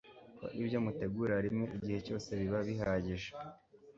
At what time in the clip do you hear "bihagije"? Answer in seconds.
2.67-3.29